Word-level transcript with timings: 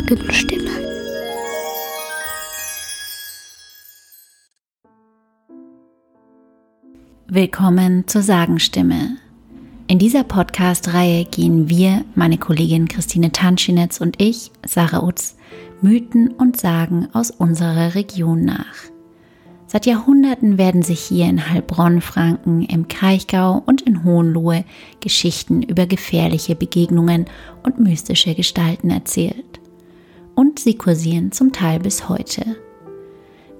Sagenstimme. 0.00 0.70
Willkommen 7.28 8.08
zur 8.08 8.22
Sagenstimme. 8.22 9.18
In 9.88 9.98
dieser 9.98 10.24
Podcast-Reihe 10.24 11.26
gehen 11.26 11.68
wir, 11.68 12.04
meine 12.14 12.38
Kollegin 12.38 12.88
Christine 12.88 13.30
Tanschinetz 13.30 14.00
und 14.00 14.20
ich, 14.22 14.50
Sarah 14.66 15.02
Utz, 15.02 15.36
Mythen 15.82 16.28
und 16.28 16.58
Sagen 16.58 17.08
aus 17.12 17.30
unserer 17.30 17.94
Region 17.94 18.44
nach. 18.44 18.76
Seit 19.66 19.84
Jahrhunderten 19.86 20.56
werden 20.56 20.82
sich 20.82 21.00
hier 21.00 21.26
in 21.26 21.50
Heilbronn, 21.50 22.00
Franken, 22.00 22.62
im 22.62 22.88
Kraichgau 22.88 23.62
und 23.66 23.82
in 23.82 24.02
Hohenlohe 24.02 24.64
Geschichten 25.00 25.62
über 25.62 25.86
gefährliche 25.86 26.54
Begegnungen 26.56 27.26
und 27.62 27.78
mystische 27.78 28.34
Gestalten 28.34 28.90
erzählt. 28.90 29.60
Und 30.40 30.58
sie 30.58 30.72
kursieren 30.72 31.32
zum 31.32 31.52
Teil 31.52 31.80
bis 31.80 32.08
heute. 32.08 32.56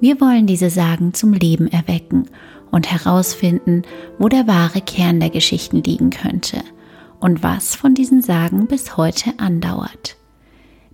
Wir 0.00 0.18
wollen 0.18 0.46
diese 0.46 0.70
Sagen 0.70 1.12
zum 1.12 1.34
Leben 1.34 1.66
erwecken 1.66 2.30
und 2.70 2.90
herausfinden, 2.90 3.82
wo 4.18 4.30
der 4.30 4.46
wahre 4.46 4.80
Kern 4.80 5.20
der 5.20 5.28
Geschichten 5.28 5.82
liegen 5.82 6.08
könnte 6.08 6.62
und 7.20 7.42
was 7.42 7.74
von 7.74 7.92
diesen 7.94 8.22
Sagen 8.22 8.66
bis 8.66 8.96
heute 8.96 9.34
andauert. 9.36 10.16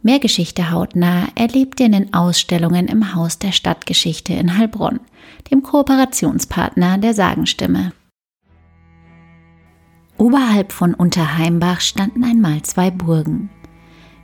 Mehr 0.02 0.18
Geschichte 0.18 0.72
hautnah 0.72 1.28
erlebt 1.36 1.78
ihr 1.78 1.86
in 1.86 1.92
den 1.92 2.12
Ausstellungen 2.12 2.88
im 2.88 3.14
Haus 3.14 3.38
der 3.38 3.52
Stadtgeschichte 3.52 4.32
in 4.32 4.58
Heilbronn, 4.58 4.98
dem 5.52 5.62
Kooperationspartner 5.62 6.98
der 6.98 7.14
Sagenstimme. 7.14 7.92
Oberhalb 10.18 10.72
von 10.72 10.94
Unterheimbach 10.94 11.80
standen 11.80 12.24
einmal 12.24 12.62
zwei 12.62 12.90
Burgen. 12.90 13.50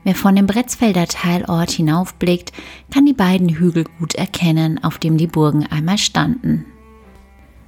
Wer 0.04 0.14
von 0.14 0.34
dem 0.34 0.46
Bretzfelder 0.46 1.06
Teilort 1.06 1.70
hinaufblickt, 1.70 2.52
kann 2.92 3.06
die 3.06 3.12
beiden 3.12 3.48
Hügel 3.48 3.84
gut 3.98 4.14
erkennen, 4.14 4.82
auf 4.82 4.98
dem 4.98 5.16
die 5.16 5.28
Burgen 5.28 5.66
einmal 5.66 5.98
standen. 5.98 6.64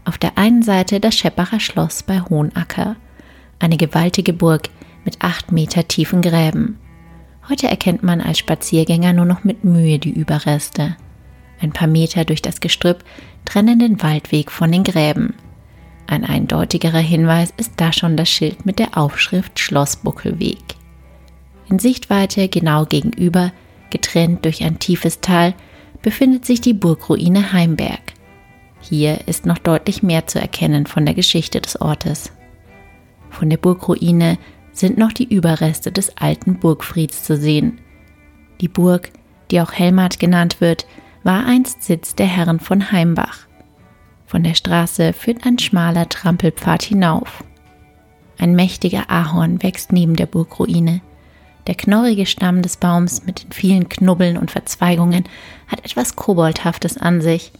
Auf 0.04 0.18
der 0.18 0.36
einen 0.36 0.62
Seite 0.62 1.00
das 1.00 1.14
Scheppacher 1.14 1.60
Schloss 1.60 2.02
bei 2.02 2.20
Hohenacker, 2.20 2.96
eine 3.60 3.76
gewaltige 3.76 4.32
Burg 4.32 4.68
mit 5.04 5.22
acht 5.22 5.52
Meter 5.52 5.86
tiefen 5.86 6.22
Gräben. 6.22 6.78
Heute 7.48 7.68
erkennt 7.68 8.02
man 8.02 8.20
als 8.20 8.38
Spaziergänger 8.38 9.12
nur 9.12 9.26
noch 9.26 9.44
mit 9.44 9.64
Mühe 9.64 9.98
die 9.98 10.12
Überreste. 10.12 10.96
Ein 11.60 11.72
paar 11.72 11.88
Meter 11.88 12.24
durch 12.24 12.42
das 12.42 12.60
Gestrüpp 12.60 13.04
trennen 13.44 13.78
den 13.78 14.02
Waldweg 14.02 14.50
von 14.50 14.72
den 14.72 14.82
Gräben. 14.82 15.34
Ein 16.06 16.24
eindeutigerer 16.24 16.98
Hinweis 16.98 17.52
ist 17.56 17.72
da 17.76 17.92
schon 17.92 18.16
das 18.16 18.28
Schild 18.28 18.66
mit 18.66 18.78
der 18.78 18.98
Aufschrift 18.98 19.58
Schlossbuckelweg. 19.58 20.58
In 21.74 21.80
Sichtweite 21.80 22.48
genau 22.48 22.84
gegenüber, 22.84 23.50
getrennt 23.90 24.44
durch 24.44 24.62
ein 24.62 24.78
tiefes 24.78 25.20
Tal, 25.20 25.54
befindet 26.02 26.44
sich 26.44 26.60
die 26.60 26.72
Burgruine 26.72 27.52
Heimberg. 27.52 28.12
Hier 28.80 29.26
ist 29.26 29.44
noch 29.44 29.58
deutlich 29.58 30.00
mehr 30.00 30.28
zu 30.28 30.40
erkennen 30.40 30.86
von 30.86 31.04
der 31.04 31.16
Geschichte 31.16 31.60
des 31.60 31.80
Ortes. 31.80 32.30
Von 33.28 33.50
der 33.50 33.56
Burgruine 33.56 34.38
sind 34.70 34.98
noch 34.98 35.12
die 35.12 35.24
Überreste 35.34 35.90
des 35.90 36.16
alten 36.16 36.60
Burgfrieds 36.60 37.24
zu 37.24 37.36
sehen. 37.36 37.80
Die 38.60 38.68
Burg, 38.68 39.10
die 39.50 39.60
auch 39.60 39.72
Helmart 39.72 40.20
genannt 40.20 40.60
wird, 40.60 40.86
war 41.24 41.44
einst 41.44 41.82
Sitz 41.82 42.14
der 42.14 42.26
Herren 42.26 42.60
von 42.60 42.92
Heimbach. 42.92 43.48
Von 44.26 44.44
der 44.44 44.54
Straße 44.54 45.12
führt 45.12 45.44
ein 45.44 45.58
schmaler 45.58 46.08
Trampelpfad 46.08 46.84
hinauf. 46.84 47.42
Ein 48.38 48.54
mächtiger 48.54 49.10
Ahorn 49.10 49.60
wächst 49.64 49.90
neben 49.90 50.14
der 50.14 50.26
Burgruine. 50.26 51.00
Der 51.66 51.74
knorrige 51.74 52.26
Stamm 52.26 52.62
des 52.62 52.76
Baums 52.76 53.24
mit 53.24 53.44
den 53.44 53.52
vielen 53.52 53.88
Knubbeln 53.88 54.36
und 54.36 54.50
Verzweigungen 54.50 55.24
hat 55.66 55.84
etwas 55.84 56.16
Koboldhaftes 56.16 56.98
an 56.98 57.22
sich. 57.22 57.52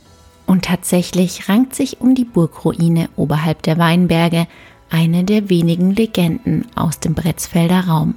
Und 0.47 0.67
tatsächlich 0.67 1.49
rankt 1.49 1.75
sich 1.75 2.01
um 2.01 2.15
die 2.15 2.27
Burgruine 2.27 3.09
oberhalb 3.17 3.63
der 3.63 3.79
Weinberge 3.79 4.47
eine 4.91 5.25
der 5.25 5.49
wenigen 5.49 5.95
Legenden 5.95 6.67
aus 6.75 7.01
dem 7.01 7.15
Bretzfelder 7.15 7.87
Raum, 7.87 8.15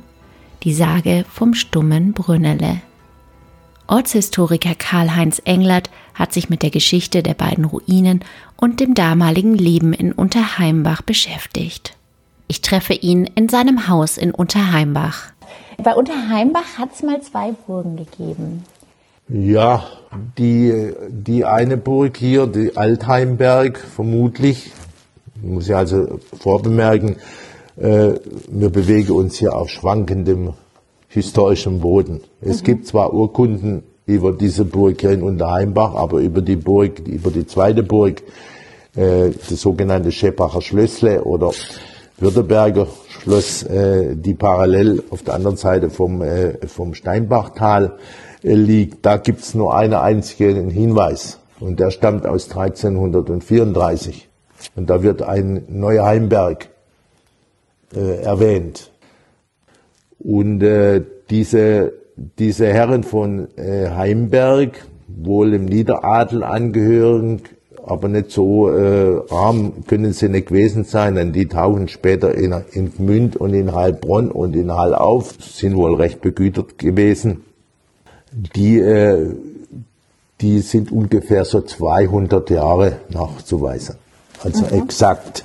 die 0.64 0.74
Sage 0.74 1.24
vom 1.32 1.54
stummen 1.54 2.12
Brünnele. 2.12 2.82
Ortshistoriker 3.88 4.76
Karl-Heinz 4.76 5.42
Englert 5.46 5.90
hat 6.14 6.34
sich 6.34 6.50
mit 6.50 6.62
der 6.62 6.70
Geschichte 6.70 7.24
der 7.24 7.34
beiden 7.34 7.64
Ruinen 7.64 8.20
und 8.58 8.82
dem 8.82 8.94
damaligen 8.94 9.56
Leben 9.56 9.94
in 9.94 10.12
Unterheimbach 10.12 11.02
beschäftigt. 11.02 11.96
Ich 12.50 12.62
treffe 12.62 12.94
ihn 12.94 13.26
in 13.36 13.48
seinem 13.48 13.88
Haus 13.88 14.18
in 14.18 14.32
Unterheimbach. 14.32 15.32
Bei 15.84 15.94
Unterheimbach 15.94 16.78
hat 16.78 16.90
es 16.94 17.04
mal 17.04 17.22
zwei 17.22 17.52
Burgen 17.52 17.98
gegeben. 17.98 18.64
Ja, 19.30 19.84
die, 20.38 20.94
die 21.10 21.46
eine 21.46 21.78
Burg 21.78 22.18
hier, 22.18 22.48
die 22.48 22.76
Altheimberg, 22.76 23.78
vermutlich, 23.78 24.72
muss 25.42 25.68
ich 25.68 25.76
also 25.76 26.20
vorbemerken, 26.40 27.18
äh, 27.78 28.14
wir 28.50 28.70
bewegen 28.70 29.12
uns 29.12 29.38
hier 29.38 29.56
auf 29.56 29.70
schwankendem 29.70 30.54
historischem 31.10 31.80
Boden. 31.80 32.22
Es 32.42 32.62
mhm. 32.62 32.66
gibt 32.66 32.88
zwar 32.88 33.14
Urkunden 33.14 33.84
über 34.06 34.32
diese 34.32 34.66
Burg 34.66 35.02
hier 35.02 35.12
in 35.12 35.22
Unterheimbach, 35.22 35.94
aber 35.94 36.20
über 36.20 36.42
die 36.42 36.56
Burg, 36.56 37.00
über 37.06 37.30
die 37.30 37.46
zweite 37.46 37.84
Burg, 37.84 38.24
äh, 38.96 39.32
das 39.50 39.62
sogenannte 39.62 40.12
Scheppacher 40.12 40.62
Schlössle 40.62 41.24
oder 41.24 41.52
Württemberger 42.20 42.88
Schloss, 43.10 43.64
äh, 43.64 44.16
die 44.16 44.34
parallel 44.34 45.04
auf 45.12 45.22
der 45.22 45.36
anderen 45.36 45.58
Seite 45.58 45.90
vom, 45.90 46.22
äh, 46.22 46.66
vom 46.68 46.94
Steinbachtal 46.94 47.98
äh, 48.44 48.54
liegt, 48.54 49.06
da 49.06 49.18
gibt's 49.18 49.54
nur 49.54 49.76
einen 49.76 49.94
einzigen 49.94 50.70
Hinweis. 50.70 51.40
Und 51.60 51.80
der 51.80 51.92
stammt 51.92 52.26
aus 52.26 52.50
1334. 52.50 54.30
Und 54.76 54.90
da 54.90 55.04
wird 55.04 55.22
ein 55.22 55.64
neuer 55.68 56.06
Heimberg 56.06 56.70
äh, 57.96 58.22
erwähnt. 58.22 58.92
Und 60.20 60.64
äh, 60.64 61.04
diese, 61.30 61.94
diese 62.16 62.68
Herren 62.68 63.04
von 63.04 63.48
äh, 63.58 63.90
Heimberg, 63.90 64.86
wohl 65.08 65.54
im 65.54 65.66
Niederadel 65.66 66.44
angehören, 66.44 67.42
aber 67.88 68.08
nicht 68.08 68.32
so 68.32 68.70
äh, 68.70 69.22
arm 69.30 69.86
können 69.88 70.14
sie 70.14 70.30
nicht 70.30 70.48
gewesen 70.48 70.84
sein, 70.84 71.16
denn 71.16 71.34
die 71.34 71.48
tauchen 71.48 71.88
später 71.88 72.36
in, 72.36 72.56
in 72.72 72.94
Gmünd 72.94 73.36
und 73.36 73.54
in 73.54 73.74
Heilbronn 73.74 74.32
und 74.32 74.56
in 74.56 74.72
Hall 74.72 74.94
auf, 74.94 75.36
sind 75.42 75.76
wohl 75.76 75.96
recht 75.96 76.22
begütert 76.22 76.78
gewesen. 76.78 77.44
Die, 78.32 78.80
äh, 78.80 79.34
die 80.42 80.60
sind 80.60 80.92
ungefähr 80.92 81.46
so 81.46 81.62
200 81.62 82.50
Jahre 82.50 82.98
nachzuweisen 83.10 83.96
also 84.44 84.66
mhm. 84.66 84.84
exakt. 84.84 85.44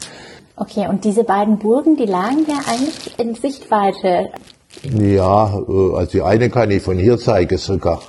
Okay, 0.57 0.87
und 0.89 1.05
diese 1.05 1.25
beiden 1.25 1.59
Burgen, 1.59 1.97
die 1.97 2.07
lagen 2.07 2.47
ja 2.49 2.61
eigentlich 2.67 3.19
in 3.19 3.35
Sichtweite. 3.35 4.31
Ja, 4.83 5.59
äh, 5.59 5.97
also 5.97 6.11
die 6.13 6.23
eine 6.23 6.51
kann 6.51 6.71
ich 6.71 6.83
von 6.83 6.99
hier 6.99 7.19
zeigen 7.19 7.59
sogar. 7.59 8.03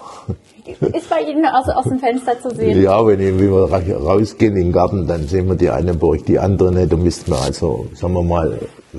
Ist 0.66 1.10
bei 1.10 1.22
Ihnen 1.22 1.46
aus, 1.46 1.68
aus 1.70 1.86
dem 1.86 2.00
Fenster 2.00 2.40
zu 2.40 2.50
sehen? 2.56 2.82
Ja, 2.82 3.06
wenn, 3.06 3.20
ich, 3.20 3.38
wenn 3.38 3.52
wir 3.52 3.98
rausgehen 3.98 4.56
in 4.56 4.66
den 4.66 4.72
Garten, 4.72 5.08
dann 5.08 5.28
sehen 5.28 5.48
wir 5.48 5.56
die 5.56 5.70
eine 5.70 5.94
Burg, 5.94 6.26
die 6.26 6.40
andere 6.40 6.72
nicht. 6.74 6.92
Da 6.92 6.98
müssten 6.98 7.32
wir 7.32 7.42
also, 7.42 7.88
sagen 7.94 8.14
wir 8.14 8.24
mal, 8.24 8.60
äh, 8.94 8.98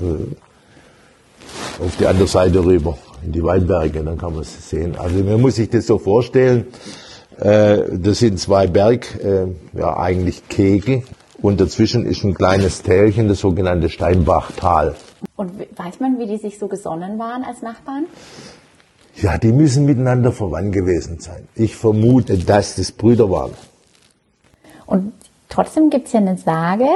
auf 1.83 1.95
die 1.97 2.05
andere 2.05 2.27
Seite 2.27 2.63
rüber, 2.63 2.97
in 3.23 3.31
die 3.31 3.43
Weinberge, 3.43 4.03
dann 4.03 4.17
kann 4.17 4.35
man 4.35 4.43
sie 4.43 4.61
sehen. 4.61 4.95
Also 4.97 5.23
man 5.23 5.41
muss 5.41 5.55
sich 5.55 5.69
das 5.69 5.87
so 5.87 5.97
vorstellen, 5.97 6.67
äh, 7.39 7.79
das 7.91 8.19
sind 8.19 8.39
zwei 8.39 8.67
Berg, 8.67 9.07
ja 9.73 9.97
eigentlich 9.97 10.47
Kegel, 10.47 11.03
und 11.41 11.59
dazwischen 11.59 12.05
ist 12.05 12.23
ein 12.23 12.33
kleines 12.33 12.81
Tälchen, 12.81 13.27
das 13.27 13.39
sogenannte 13.39 13.89
Steinbachtal. 13.89 14.95
Und 15.35 15.51
weiß 15.59 15.99
man, 15.99 16.17
wie 16.17 16.27
die 16.27 16.37
sich 16.37 16.57
so 16.57 16.67
gesonnen 16.67 17.19
waren 17.19 17.43
als 17.43 17.61
Nachbarn? 17.61 18.05
Ja, 19.17 19.37
die 19.37 19.51
müssen 19.51 19.85
miteinander 19.85 20.31
verwandt 20.31 20.73
gewesen 20.73 21.19
sein. 21.19 21.47
Ich 21.55 21.75
vermute, 21.75 22.37
dass 22.37 22.75
das 22.75 22.91
Brüder 22.91 23.29
waren. 23.29 23.53
Und 24.85 25.13
trotzdem 25.49 25.89
gibt 25.89 26.07
es 26.07 26.13
ja 26.13 26.19
eine 26.19 26.37
Sage 26.37 26.87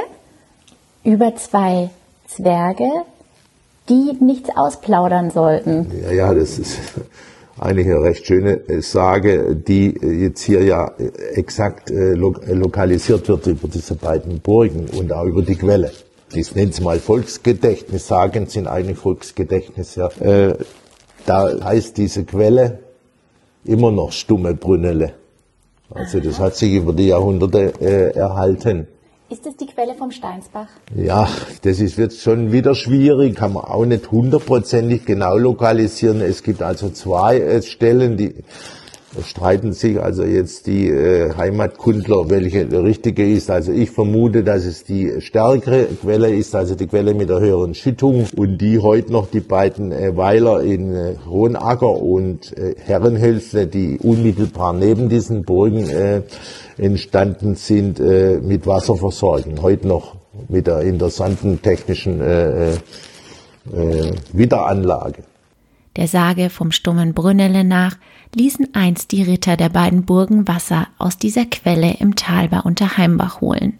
über 1.02 1.34
zwei 1.36 1.90
Zwerge, 2.28 2.88
die 3.88 4.12
nichts 4.20 4.50
ausplaudern 4.54 5.30
sollten. 5.30 5.90
Ja, 6.02 6.12
ja, 6.12 6.34
das 6.34 6.58
ist 6.58 6.78
eigentlich 7.58 7.86
eine 7.86 8.02
recht 8.02 8.26
schöne 8.26 8.52
äh, 8.68 8.82
Sage, 8.82 9.56
die 9.56 9.96
äh, 9.96 10.24
jetzt 10.24 10.42
hier 10.42 10.62
ja 10.62 10.90
äh, 10.98 11.08
exakt 11.34 11.90
lokalisiert 11.90 13.28
wird 13.28 13.46
über 13.46 13.68
diese 13.68 13.94
beiden 13.94 14.40
Burgen 14.40 14.86
und 14.96 15.12
auch 15.12 15.24
über 15.24 15.42
die 15.42 15.56
Quelle. 15.56 15.90
Das 16.34 16.54
nennt 16.54 16.74
es 16.74 16.80
mal 16.80 17.00
Volksgedächtnis. 17.00 18.06
Sagen 18.06 18.46
sind 18.46 18.68
eigentlich 18.68 18.98
Volksgedächtnis, 18.98 19.96
ja. 19.96 20.10
Da 21.26 21.64
heißt 21.64 21.96
diese 21.96 22.24
Quelle 22.24 22.80
immer 23.64 23.92
noch 23.92 24.12
stumme 24.12 24.54
Brünnele. 24.54 25.14
Also 25.92 26.20
das 26.20 26.38
hat 26.38 26.56
sich 26.56 26.72
über 26.74 26.92
die 26.92 27.08
Jahrhunderte 27.08 27.80
erhalten. 28.14 28.86
Ist 29.30 29.46
das 29.46 29.56
die 29.56 29.66
Quelle 29.66 29.94
vom 29.94 30.10
Steinsbach? 30.10 30.66
Ja, 30.96 31.28
das 31.62 31.78
ist 31.78 31.98
jetzt 31.98 32.20
schon 32.20 32.50
wieder 32.50 32.74
schwierig, 32.74 33.36
kann 33.36 33.52
man 33.52 33.64
auch 33.64 33.84
nicht 33.84 34.10
hundertprozentig 34.10 35.04
genau 35.04 35.36
lokalisieren. 35.36 36.20
Es 36.20 36.42
gibt 36.42 36.62
also 36.62 36.90
zwei 36.90 37.38
äh, 37.38 37.62
Stellen, 37.62 38.16
die 38.16 38.34
streiten 39.26 39.72
sich 39.72 40.00
also 40.00 40.22
jetzt 40.22 40.66
die 40.66 40.88
äh, 40.88 41.34
Heimatkundler, 41.36 42.30
welche 42.30 42.70
richtige 42.82 43.28
ist. 43.28 43.50
Also 43.50 43.72
ich 43.72 43.90
vermute, 43.90 44.44
dass 44.44 44.64
es 44.64 44.84
die 44.84 45.20
stärkere 45.20 45.86
Quelle 46.00 46.30
ist, 46.30 46.54
also 46.54 46.76
die 46.76 46.86
Quelle 46.86 47.14
mit 47.14 47.28
der 47.28 47.40
höheren 47.40 47.74
Schüttung 47.74 48.26
und 48.36 48.58
die 48.58 48.78
heute 48.78 49.10
noch 49.12 49.28
die 49.28 49.40
beiden 49.40 49.90
äh, 49.90 50.16
Weiler 50.16 50.62
in 50.62 50.94
äh, 50.94 51.16
Hohenacker 51.28 51.90
und 51.90 52.56
äh, 52.56 52.76
Herrenhölzle, 52.78 53.66
die 53.66 53.98
unmittelbar 53.98 54.72
neben 54.72 55.08
diesen 55.08 55.42
Burgen 55.42 55.88
äh, 55.90 56.22
entstanden 56.78 57.56
sind, 57.56 57.98
äh, 57.98 58.38
mit 58.38 58.66
Wasser 58.66 58.96
versorgen. 58.96 59.60
Heute 59.60 59.88
noch 59.88 60.16
mit 60.48 60.68
der 60.68 60.82
interessanten 60.82 61.60
technischen 61.60 62.20
äh, 62.20 62.70
äh, 62.70 62.72
äh 63.74 64.12
Wiederanlage. 64.32 65.24
Der 65.96 66.06
Sage 66.06 66.50
vom 66.50 66.70
stummen 66.70 67.14
Brünnele 67.14 67.64
nach 67.64 67.96
ließen 68.34 68.74
einst 68.74 69.12
die 69.12 69.22
Ritter 69.22 69.56
der 69.56 69.68
beiden 69.68 70.04
Burgen 70.04 70.46
Wasser 70.46 70.88
aus 70.98 71.18
dieser 71.18 71.46
Quelle 71.46 71.94
im 71.94 72.14
Tal 72.14 72.48
bei 72.48 72.60
Unterheimbach 72.60 73.40
holen. 73.40 73.74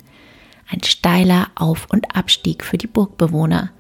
Ein 0.69 0.83
steiler 0.83 1.49
Auf- 1.55 1.89
und 1.91 2.17
Abstieg 2.17 2.65
für 2.65 2.79
die 2.79 2.87
Burgbewohner. 2.87 3.71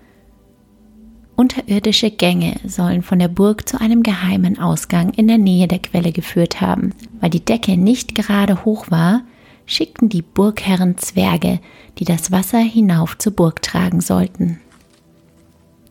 Unterirdische 1.37 2.11
Gänge 2.11 2.57
sollen 2.67 3.03
von 3.03 3.19
der 3.19 3.29
Burg 3.29 3.69
zu 3.69 3.81
einem 3.81 4.03
geheimen 4.03 4.59
Ausgang 4.59 5.11
in 5.15 5.27
der 5.27 5.39
Nähe 5.39 5.69
der 5.69 5.79
Quelle 5.79 6.13
geführt 6.13 6.61
haben. 6.61 6.93
Weil 7.21 7.31
die 7.31 7.45
Decke 7.45 7.77
nicht 7.77 8.15
gerade 8.15 8.65
hoch 8.65 8.91
war, 8.91 9.23
schickten 9.65 10.09
die 10.09 10.23
Burgherren 10.23 10.99
Zwerge, 10.99 11.61
die 11.99 12.05
das 12.05 12.31
Wasser 12.31 12.59
hinauf 12.59 13.17
zur 13.17 13.33
Burg 13.33 13.63
tragen 13.63 14.01
sollten. 14.01 14.61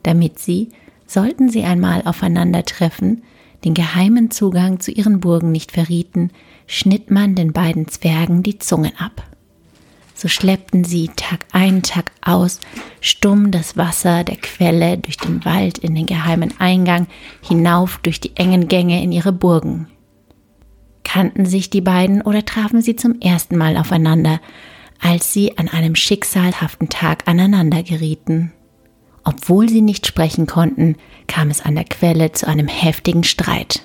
Damit 0.02 0.38
sie, 0.38 0.68
sollten 1.06 1.48
sie 1.48 1.64
einmal 1.64 2.02
aufeinandertreffen, 2.04 3.22
den 3.64 3.74
geheimen 3.74 4.30
Zugang 4.30 4.80
zu 4.80 4.90
ihren 4.90 5.20
Burgen 5.20 5.52
nicht 5.52 5.72
verrieten, 5.72 6.30
schnitt 6.66 7.10
man 7.10 7.34
den 7.34 7.52
beiden 7.52 7.88
Zwergen 7.88 8.42
die 8.42 8.58
Zungen 8.58 8.92
ab. 8.98 9.22
So 10.14 10.28
schleppten 10.28 10.84
sie 10.84 11.08
Tag 11.16 11.46
ein, 11.52 11.82
Tag 11.82 12.12
aus, 12.20 12.60
stumm 13.00 13.50
das 13.50 13.78
Wasser 13.78 14.22
der 14.22 14.36
Quelle 14.36 14.98
durch 14.98 15.16
den 15.16 15.44
Wald 15.46 15.78
in 15.78 15.94
den 15.94 16.04
geheimen 16.04 16.52
Eingang, 16.58 17.06
hinauf 17.42 17.98
durch 18.02 18.20
die 18.20 18.36
engen 18.36 18.68
Gänge 18.68 19.02
in 19.02 19.12
ihre 19.12 19.32
Burgen. 19.32 19.88
Kannten 21.04 21.46
sich 21.46 21.70
die 21.70 21.80
beiden 21.80 22.20
oder 22.20 22.44
trafen 22.44 22.82
sie 22.82 22.96
zum 22.96 23.20
ersten 23.20 23.56
Mal 23.56 23.76
aufeinander, 23.76 24.40
als 25.00 25.32
sie 25.32 25.56
an 25.56 25.68
einem 25.68 25.96
schicksalhaften 25.96 26.90
Tag 26.90 27.26
aneinander 27.26 27.82
gerieten? 27.82 28.52
Obwohl 29.24 29.68
sie 29.68 29.82
nicht 29.82 30.06
sprechen 30.06 30.46
konnten, 30.46 30.96
kam 31.26 31.50
es 31.50 31.60
an 31.60 31.74
der 31.74 31.84
Quelle 31.84 32.32
zu 32.32 32.46
einem 32.48 32.68
heftigen 32.68 33.24
Streit. 33.24 33.82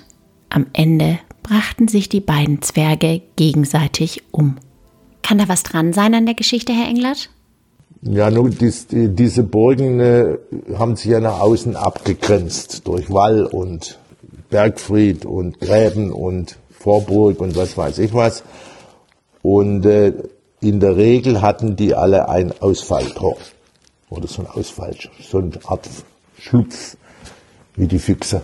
Am 0.48 0.66
Ende 0.72 1.18
brachten 1.42 1.88
sich 1.88 2.08
die 2.08 2.20
beiden 2.20 2.62
Zwerge 2.62 3.22
gegenseitig 3.36 4.22
um. 4.30 4.56
Kann 5.22 5.38
da 5.38 5.48
was 5.48 5.62
dran 5.62 5.92
sein 5.92 6.14
an 6.14 6.26
der 6.26 6.34
Geschichte, 6.34 6.72
Herr 6.72 6.88
Englert? 6.88 7.30
Ja, 8.02 8.30
nun, 8.30 8.50
dies, 8.50 8.86
diese 8.90 9.42
Burgen 9.42 10.00
äh, 10.00 10.38
haben 10.78 10.96
sich 10.96 11.06
ja 11.06 11.20
nach 11.20 11.40
außen 11.40 11.76
abgegrenzt 11.76 12.86
durch 12.86 13.10
Wall 13.10 13.44
und 13.44 13.98
Bergfried 14.50 15.24
und 15.24 15.60
Gräben 15.60 16.12
und 16.12 16.56
Vorburg 16.70 17.40
und 17.40 17.56
was 17.56 17.76
weiß 17.76 17.98
ich 17.98 18.14
was. 18.14 18.44
Und 19.42 19.84
äh, 19.86 20.12
in 20.60 20.80
der 20.80 20.96
Regel 20.96 21.42
hatten 21.42 21.76
die 21.76 21.94
alle 21.94 22.28
ein 22.28 22.52
Ausfalltor 22.60 23.36
oder 24.10 24.26
so 24.26 24.42
ein 24.42 24.48
Ausfall, 24.48 24.94
so 25.20 25.38
eine 25.38 25.52
Art 25.64 25.88
Schlupf 26.38 26.96
wie 27.76 27.86
die 27.86 27.98
Füchse, 27.98 28.42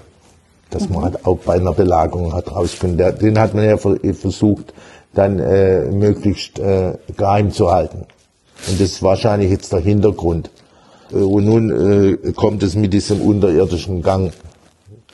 dass 0.71 0.89
man 0.89 1.05
halt 1.05 1.27
auch 1.27 1.39
bei 1.39 1.55
einer 1.55 1.73
Belagerung 1.73 2.33
hat 2.33 2.51
rausfinden. 2.51 3.19
Den 3.19 3.39
hat 3.39 3.55
man 3.55 3.65
ja 3.65 3.77
versucht, 3.77 4.75
dann 5.15 5.39
äh, 5.39 5.91
möglichst 5.91 6.59
äh, 6.59 6.95
geheim 7.17 7.51
zu 7.51 7.71
halten. 7.71 8.07
Und 8.69 8.81
das 8.81 8.93
ist 8.93 9.03
wahrscheinlich 9.03 9.51
jetzt 9.51 9.73
der 9.73 9.81
Hintergrund. 9.81 10.51
Äh, 11.11 11.17
und 11.17 11.45
nun 11.45 11.71
äh, 12.25 12.33
kommt 12.33 12.63
es 12.63 12.75
mit 12.75 12.93
diesem 12.93 13.21
unterirdischen 13.21 14.03
Gang. 14.03 14.33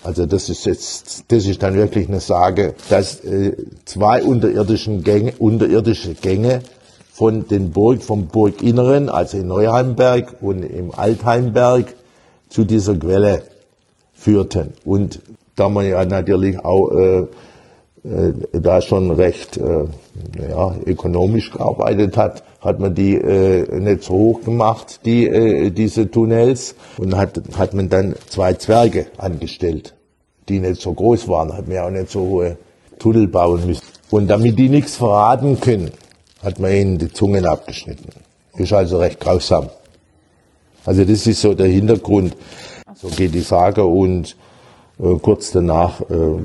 Also 0.04 0.26
das 0.26 0.48
ist 0.48 0.64
jetzt, 0.64 1.24
das 1.28 1.46
ist 1.46 1.62
dann 1.62 1.74
wirklich 1.74 2.08
eine 2.08 2.20
Sage, 2.20 2.74
dass 2.88 3.24
äh, 3.24 3.56
zwei 3.84 4.22
unterirdischen 4.22 5.02
Gänge, 5.02 5.32
unterirdische 5.38 6.14
Gänge 6.14 6.62
von 7.18 7.48
den 7.48 7.72
Burg, 7.72 8.00
vom 8.04 8.28
Burginneren, 8.28 9.08
also 9.08 9.38
in 9.38 9.48
Neuheimberg 9.48 10.36
und 10.40 10.62
im 10.62 10.92
Altheimberg, 10.94 11.92
zu 12.48 12.64
dieser 12.64 12.94
Quelle 12.94 13.42
führten. 14.12 14.72
Und 14.84 15.20
da 15.56 15.68
man 15.68 15.84
ja 15.84 16.04
natürlich 16.04 16.64
auch 16.64 16.92
äh, 16.92 17.18
äh, 18.04 18.32
da 18.52 18.80
schon 18.80 19.10
recht 19.10 19.56
äh, 19.56 19.86
ja, 20.48 20.76
ökonomisch 20.86 21.50
gearbeitet 21.50 22.16
hat, 22.16 22.44
hat 22.60 22.78
man 22.78 22.94
die 22.94 23.16
äh, 23.16 23.80
nicht 23.80 24.04
so 24.04 24.14
hoch 24.14 24.44
gemacht, 24.44 25.00
die, 25.04 25.26
äh, 25.26 25.70
diese 25.70 26.08
Tunnels, 26.08 26.76
und 26.98 27.16
hat, 27.16 27.40
hat 27.58 27.74
man 27.74 27.88
dann 27.88 28.14
zwei 28.28 28.54
Zwerge 28.54 29.06
angestellt, 29.16 29.92
die 30.48 30.60
nicht 30.60 30.80
so 30.80 30.92
groß 30.92 31.26
waren, 31.26 31.52
hat 31.52 31.66
man 31.66 31.74
ja 31.74 31.84
auch 31.84 31.90
nicht 31.90 32.12
so 32.12 32.20
hohe 32.20 32.58
Tunnel 33.00 33.26
bauen 33.26 33.66
müssen. 33.66 33.82
Und 34.08 34.28
damit 34.28 34.56
die 34.56 34.68
nichts 34.68 34.94
verraten 34.94 35.58
können, 35.60 35.90
hat 36.42 36.58
man 36.58 36.72
ihnen 36.72 36.98
die 36.98 37.12
Zungen 37.12 37.46
abgeschnitten. 37.46 38.10
Ist 38.56 38.72
also 38.72 38.98
recht 38.98 39.20
grausam. 39.20 39.68
Also 40.84 41.04
das 41.04 41.26
ist 41.26 41.40
so 41.40 41.54
der 41.54 41.66
Hintergrund. 41.66 42.36
So 42.94 43.08
geht 43.08 43.34
die 43.34 43.40
Sage 43.40 43.84
und 43.84 44.36
äh, 44.98 45.14
kurz 45.20 45.52
danach 45.52 46.00
äh, 46.02 46.42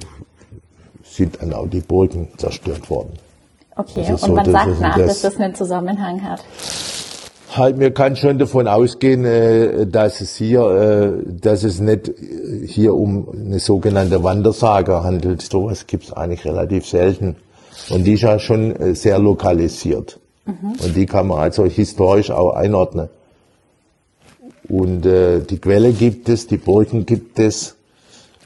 sind 1.03 1.41
dann 1.41 1.53
auch 1.53 1.67
die 1.67 1.79
Burgen 1.79 2.27
zerstört 2.37 2.89
worden. 2.89 3.13
Okay, 3.75 4.11
und 4.11 4.19
so, 4.19 4.33
man 4.33 4.51
sagt 4.51 4.79
nach, 4.79 4.97
das, 4.97 5.07
dass 5.07 5.21
das 5.21 5.37
einen 5.37 5.55
Zusammenhang 5.55 6.21
hat. 6.23 6.43
Halt, 7.55 7.77
mir 7.77 7.91
kann 7.91 8.15
schon 8.15 8.39
davon 8.39 8.67
ausgehen, 8.67 9.25
äh, 9.25 9.87
dass 9.87 10.21
es 10.21 10.35
hier, 10.35 10.61
äh, 10.61 11.39
dass 11.39 11.63
es 11.63 11.79
nicht 11.79 12.11
hier 12.65 12.93
um 12.95 13.27
eine 13.29 13.59
sogenannte 13.59 14.23
Wandersage 14.23 15.03
handelt. 15.03 15.41
Sowas 15.41 15.87
gibt 15.87 16.05
es 16.05 16.13
eigentlich 16.13 16.45
relativ 16.45 16.87
selten. 16.87 17.35
Und 17.89 18.03
die 18.05 18.13
ist 18.13 18.21
ja 18.21 18.39
schon 18.39 18.75
äh, 18.75 18.95
sehr 18.95 19.19
lokalisiert. 19.19 20.19
Mhm. 20.45 20.73
Und 20.83 20.95
die 20.95 21.05
kann 21.05 21.27
man 21.27 21.39
also 21.39 21.65
historisch 21.65 22.31
auch 22.31 22.53
einordnen. 22.53 23.09
Und 24.69 25.05
äh, 25.05 25.41
die 25.41 25.57
Quelle 25.57 25.91
gibt 25.91 26.29
es, 26.29 26.47
die 26.47 26.57
Burgen 26.57 27.05
gibt 27.05 27.39
es, 27.39 27.75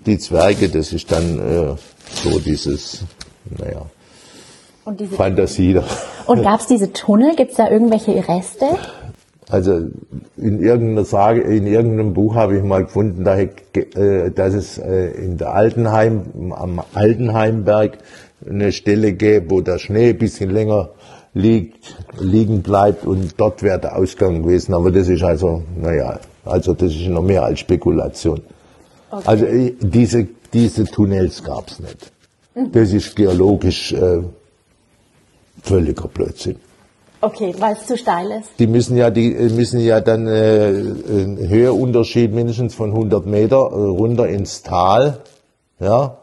die 0.06 0.18
Zwerge, 0.18 0.70
das 0.70 0.94
ist 0.94 1.12
dann 1.12 1.40
äh, 1.40 1.76
so 2.24 2.40
dieses, 2.40 3.04
naja, 3.58 3.86
und 4.88 5.00
diese 5.02 5.16
Fantasie. 5.16 5.74
Da. 5.74 5.84
Und 6.28 6.44
gab 6.44 6.62
es 6.62 6.68
diese 6.68 6.94
Tunnel? 6.94 7.36
Gibt 7.36 7.52
es 7.52 7.58
da 7.58 7.70
irgendwelche 7.70 8.28
Reste? 8.28 8.66
Also 9.50 9.82
in 10.38 10.62
irgendeiner 10.62 11.06
Sage, 11.06 11.42
in 11.42 11.68
irgendeinem 11.68 12.14
Buch 12.14 12.36
habe 12.36 12.58
ich 12.58 12.64
mal 12.64 12.84
gefunden, 12.86 13.26
äh, 13.26 14.32
dass 14.32 14.54
es 14.54 14.78
äh, 14.78 15.12
in 15.12 15.38
der 15.38 15.54
Altenheim, 15.54 16.54
am 16.56 16.82
Altenheimberg 16.94 17.98
eine 18.46 18.72
Stelle 18.72 19.14
gäbe, 19.14 19.50
wo 19.50 19.62
der 19.62 19.80
Schnee 19.80 20.10
ein 20.10 20.18
bisschen 20.18 20.50
länger 20.50 20.90
liegt, 21.34 21.96
liegen 22.20 22.62
bleibt 22.62 23.06
und 23.06 23.34
dort 23.38 23.64
wäre 23.64 23.80
der 23.80 23.96
Ausgang 23.96 24.44
gewesen. 24.44 24.74
Aber 24.74 24.92
das 24.92 25.08
ist 25.08 25.24
also, 25.24 25.64
naja, 25.76 26.20
also 26.46 26.74
das 26.74 26.94
ist 26.94 27.08
noch 27.08 27.24
mehr 27.24 27.44
als 27.44 27.60
Spekulation. 27.60 28.42
Okay. 29.10 29.24
Also 29.26 29.46
äh, 29.46 29.74
diese, 29.80 30.28
diese 30.54 30.86
Tunnels 30.86 31.44
gab 31.44 31.70
es 31.70 31.80
nicht. 31.80 32.12
Mhm. 32.56 32.72
Das 32.72 32.92
ist 32.92 33.16
geologisch 33.16 33.94
äh, 33.94 34.22
völliger 35.62 36.08
Blödsinn. 36.08 36.58
Okay, 37.20 37.54
weil 37.58 37.74
es 37.74 37.88
zu 37.88 37.98
steil 37.98 38.30
ist. 38.32 38.52
Die 38.60 38.68
müssen 38.68 38.96
ja, 38.96 39.10
die 39.10 39.34
äh, 39.34 39.50
müssen 39.50 39.80
ja 39.80 40.02
dann 40.02 40.28
äh, 40.28 40.84
einen 41.10 41.50
Höheunterschied 41.50 42.34
mindestens 42.34 42.76
von 42.76 42.92
100 42.92 43.26
Meter 43.26 43.58
äh, 43.58 43.76
runter 43.76 44.28
ins 44.28 44.62
Tal, 44.62 45.20
ja, 45.80 46.18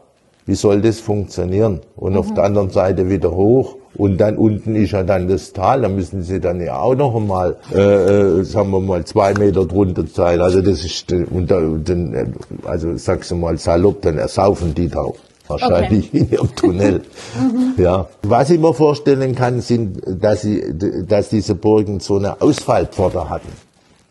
wie 0.45 0.55
soll 0.55 0.81
das 0.81 0.99
funktionieren? 0.99 1.81
Und 1.95 2.13
mhm. 2.13 2.19
auf 2.19 2.33
der 2.33 2.43
anderen 2.43 2.69
Seite 2.69 3.09
wieder 3.09 3.31
hoch. 3.31 3.75
Und 3.95 4.17
dann 4.17 4.37
unten 4.37 4.75
ist 4.75 4.91
ja 4.91 5.03
dann 5.03 5.27
das 5.29 5.53
Tal, 5.53 5.81
da 5.81 5.89
müssen 5.89 6.21
sie 6.21 6.41
dann 6.41 6.59
ja 6.59 6.79
auch 6.79 6.95
noch 6.95 7.15
einmal, 7.15 7.55
äh, 7.73 7.79
äh 7.79 8.43
sagen 8.43 8.71
wir 8.71 8.81
mal, 8.81 9.05
zwei 9.05 9.33
Meter 9.33 9.65
drunter 9.65 10.03
sein. 10.05 10.41
Also 10.41 10.61
das 10.61 10.83
ist, 10.83 11.11
und 11.11 11.49
dann, 11.49 12.35
also 12.65 12.97
sagst 12.97 13.31
du 13.31 13.35
mal 13.35 13.57
salopp, 13.57 14.01
dann 14.01 14.17
ersaufen 14.17 14.75
die 14.75 14.89
da 14.89 15.05
wahrscheinlich 15.47 16.09
okay. 16.09 16.17
in 16.19 16.31
ihrem 16.31 16.55
Tunnel. 16.55 17.01
mhm. 17.39 17.81
Ja. 17.81 18.09
Was 18.23 18.49
ich 18.49 18.59
mir 18.59 18.73
vorstellen 18.73 19.33
kann, 19.33 19.61
sind, 19.61 20.01
dass 20.05 20.41
sie, 20.41 20.61
dass 21.07 21.29
diese 21.29 21.55
Burgen 21.55 22.01
so 22.01 22.17
eine 22.17 22.41
Ausfallpforte 22.41 23.29
hatten. 23.29 23.49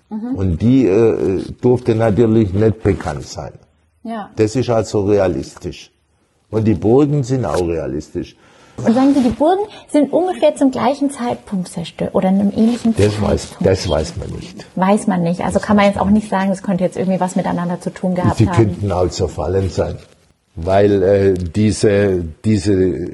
Mhm. 0.08 0.34
Und 0.34 0.62
die 0.62 0.86
äh, 0.86 1.42
durfte 1.60 1.94
natürlich 1.94 2.52
nicht 2.54 2.82
bekannt 2.82 3.26
sein. 3.26 3.52
Ja. 4.02 4.30
Das 4.36 4.56
ist 4.56 4.70
also 4.70 5.04
realistisch. 5.04 5.90
Und 6.50 6.64
die 6.64 6.74
Burgen 6.74 7.22
sind 7.24 7.44
auch 7.44 7.66
realistisch. 7.66 8.36
Und 8.76 8.92
sagen 8.92 9.14
Sie, 9.14 9.22
die 9.22 9.28
Burgen 9.30 9.62
sind 9.88 10.12
ungefähr 10.12 10.56
zum 10.56 10.72
gleichen 10.72 11.08
Zeitpunkt 11.10 11.68
zerstört 11.68 12.12
oder 12.14 12.28
in 12.28 12.40
einem 12.40 12.52
ähnlichen 12.56 12.94
Das 12.96 13.06
Zeitpunkt? 13.12 13.30
weiß, 13.30 13.48
das 13.60 13.88
weiß 13.88 14.16
man 14.16 14.30
nicht. 14.30 14.66
Weiß 14.74 15.06
man 15.06 15.22
nicht. 15.22 15.42
Also 15.42 15.60
kann 15.60 15.76
man 15.76 15.86
jetzt 15.86 15.98
auch 16.00 16.10
nicht 16.10 16.28
sagen, 16.28 16.50
es 16.50 16.62
könnte 16.62 16.82
jetzt 16.82 16.96
irgendwie 16.96 17.20
was 17.20 17.36
miteinander 17.36 17.80
zu 17.80 17.90
tun 17.90 18.14
gehabt 18.16 18.36
Sie 18.38 18.48
haben. 18.48 18.56
könnten 18.56 18.90
auch 18.90 19.08
zerfallen 19.08 19.70
sein, 19.70 19.98
weil 20.56 21.02
äh, 21.04 21.34
diese, 21.34 22.24
diese, 22.44 23.08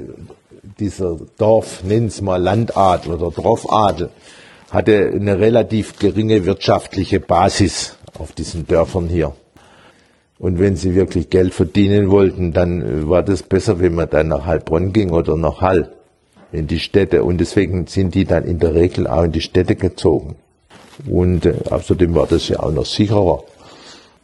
dieser 0.79 1.17
Dorf, 1.37 1.83
nenn's 1.85 2.23
mal 2.23 2.41
Landadel 2.43 3.13
oder 3.15 3.31
Dorfadel, 3.31 4.09
hatte 4.71 5.13
eine 5.15 5.39
relativ 5.39 5.99
geringe 5.99 6.47
wirtschaftliche 6.47 7.21
Basis 7.21 7.97
auf 8.19 8.33
diesen 8.33 8.67
Dörfern 8.67 9.09
hier. 9.09 9.35
Und 10.41 10.59
wenn 10.59 10.75
sie 10.75 10.95
wirklich 10.95 11.29
Geld 11.29 11.53
verdienen 11.53 12.11
wollten, 12.11 12.55
dann 12.55 12.81
äh, 12.81 13.09
war 13.09 13.23
das 13.23 13.43
besser, 13.43 13.79
wenn 13.79 13.95
man 13.95 14.09
dann 14.09 14.29
nach 14.29 14.47
Heilbronn 14.47 14.95
ging 14.95 15.11
oder 15.11 15.37
nach 15.37 15.61
Hall 15.61 15.93
in 16.51 16.67
die 16.67 16.79
Städte. 16.79 17.25
Und 17.25 17.39
deswegen 17.39 17.87
sind 17.87 18.15
die 18.15 18.25
dann 18.25 18.45
in 18.45 18.59
der 18.59 18.75
Regel 18.75 19.07
auch 19.07 19.25
in 19.25 19.33
die 19.33 19.43
Städte 19.43 19.77
gezogen. 19.77 20.37
Und 21.07 21.45
äh, 21.45 21.55
außerdem 21.69 22.15
war 22.15 22.27
das 22.27 22.49
ja 22.49 22.61
auch 22.61 22.73
noch 22.73 22.87
sicherer. 22.87 23.43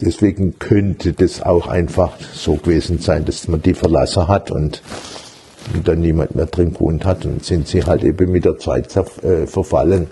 Deswegen 0.00 0.58
könnte 0.58 1.12
das 1.12 1.42
auch 1.42 1.66
einfach 1.66 2.18
so 2.32 2.54
gewesen 2.54 2.98
sein, 2.98 3.26
dass 3.26 3.46
man 3.46 3.60
die 3.60 3.74
verlassen 3.74 4.26
hat 4.26 4.50
und, 4.50 4.80
und 5.74 5.86
dann 5.86 6.00
niemand 6.00 6.34
mehr 6.34 6.46
drin 6.46 6.72
gewohnt 6.72 7.04
hat 7.04 7.26
und 7.26 7.44
sind 7.44 7.68
sie 7.68 7.84
halt 7.84 8.04
eben 8.04 8.32
mit 8.32 8.46
der 8.46 8.56
Zeit 8.56 8.94
äh, 8.96 9.46
verfallen. 9.46 10.06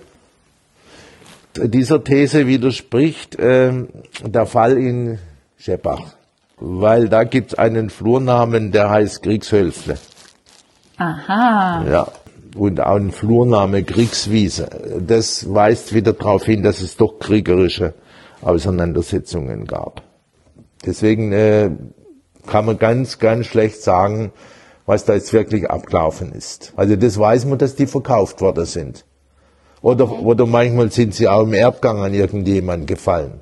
Dieser 1.57 2.05
These 2.05 2.47
widerspricht 2.47 3.39
ähm, 3.41 3.89
der 4.23 4.45
Fall 4.45 4.77
in 4.77 5.19
Scheppach, 5.65 6.17
weil 6.59 7.09
da 7.09 7.25
gibt 7.25 7.53
es 7.53 7.59
einen 7.59 7.89
Flurnamen, 7.89 8.71
der 8.71 8.91
heißt 8.91 9.23
Kriegshölzle. 9.23 9.97
Aha. 10.99 11.85
Ja. 11.91 12.09
Und 12.55 12.83
auch 12.83 12.97
ein 12.97 13.13
Flurname 13.13 13.83
Kriegswiese. 13.83 14.69
Das 15.01 15.55
weist 15.55 15.95
wieder 15.95 16.13
darauf 16.13 16.45
hin, 16.45 16.63
dass 16.63 16.83
es 16.83 16.99
doch 16.99 17.19
kriegerische 17.19 17.95
Auseinandersetzungen 18.43 19.67
gab. 19.67 20.03
Deswegen 20.85 21.33
äh, 21.33 21.71
kann 22.47 22.67
man 22.67 22.79
ganz, 22.79 23.19
ganz 23.19 23.47
schlecht 23.47 23.81
sagen, 23.81 24.33
was 24.85 25.07
da 25.07 25.15
jetzt 25.15 25.33
wirklich 25.33 25.71
abgelaufen 25.71 26.33
ist. 26.33 26.75
Also 26.77 26.95
das 26.95 27.19
weiß 27.19 27.47
man, 27.47 27.57
dass 27.57 27.75
die 27.75 27.87
verkauft 27.87 28.43
worden 28.43 28.67
sind. 28.67 29.07
Oder, 29.81 30.13
oder 30.13 30.45
manchmal 30.45 30.93
sind 30.93 31.15
sie 31.15 31.27
auch 31.27 31.45
im 31.45 31.55
Erbgang 31.55 32.03
an 32.03 32.13
irgendjemanden 32.13 32.87
gefallen. 32.87 33.41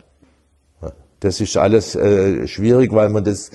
Das 1.23 1.41
ist 1.41 1.57
alles 1.57 1.95
äh, 1.95 2.47
schwierig, 2.49 2.93
weil 2.93 3.09
man 3.09 3.23
das 3.25 3.51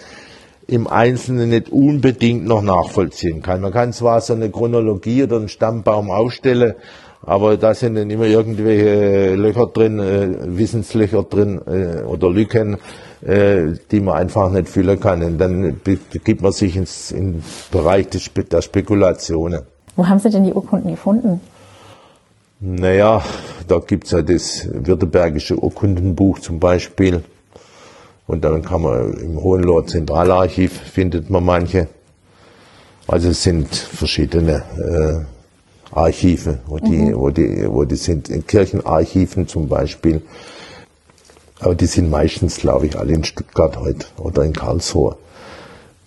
im 0.68 0.88
Einzelnen 0.88 1.50
nicht 1.50 1.70
unbedingt 1.70 2.46
noch 2.46 2.62
nachvollziehen 2.62 3.42
kann. 3.42 3.62
Man 3.62 3.72
kann 3.72 3.94
zwar 3.94 4.22
so 4.22 4.34
eine 4.34 4.50
Chronologie 4.50 5.24
oder 5.24 5.38
einen 5.38 5.50
Stammbaum 5.50 6.10
aufstellen, 6.10 6.74
aber 7.22 7.58
da 7.58 7.74
sind 7.74 7.96
dann 7.96 8.10
immer 8.10 8.26
irgendwelche 8.26 9.36
Löcher 9.36 9.68
drin, 9.68 10.00
äh, 10.00 10.58
Wissenslöcher 10.58 11.24
drin 11.24 11.62
äh, 11.68 12.04
oder 12.04 12.30
Lücken, 12.30 12.78
äh, 13.22 13.74
die 13.92 14.00
man 14.00 14.16
einfach 14.16 14.50
nicht 14.50 14.70
füllen 14.70 15.00
kann. 15.00 15.24
Und 15.24 15.38
dann 15.38 15.80
be- 15.84 16.00
begibt 16.12 16.42
man 16.42 16.52
sich 16.54 16.76
ins 16.78 17.12
in 17.12 17.34
den 17.34 17.44
Bereich 17.72 18.08
des 18.10 18.30
der 18.52 18.62
Spekulationen. 18.62 19.62
Wo 19.96 20.08
haben 20.08 20.20
Sie 20.20 20.30
denn 20.30 20.46
die 20.46 20.54
Urkunden 20.54 20.92
gefunden? 20.92 21.42
Naja, 22.60 23.22
da 23.68 23.80
gibt's 23.80 24.12
ja 24.12 24.22
das 24.22 24.68
Württembergische 24.72 25.56
Urkundenbuch 25.56 26.40
zum 26.40 26.60
Beispiel. 26.60 27.24
Und 28.27 28.43
dann 28.43 28.62
kann 28.62 28.81
man 28.81 29.13
im 29.13 29.41
Hohenloher 29.41 29.88
Zentralarchiv 29.88 30.74
findet 30.74 31.29
man 31.29 31.46
manche. 31.46 31.88
Also 33.07 33.29
es 33.29 33.41
sind 33.41 33.74
verschiedene 33.74 34.63
äh, 34.77 35.96
Archive, 35.96 36.60
wo 36.67 36.77
die, 36.77 37.15
wo 37.15 37.29
die, 37.29 37.65
wo 37.67 37.86
die 37.86 37.96
sind, 37.96 38.27
in 38.29 38.46
Kirchenarchiven 38.46 39.48
zum 39.48 39.69
Beispiel. 39.69 40.22
Aber 41.62 41.74
die 41.74 41.86
sind 41.86 42.10
meistens, 42.10 42.57
glaube 42.57 42.88
ich, 42.88 43.00
alle 43.00 43.13
in 43.13 43.24
Stuttgart 43.24 43.77
heute 43.77 44.05
oder 44.17 44.43
in 44.43 44.51
Karlsruhe. 44.53 45.17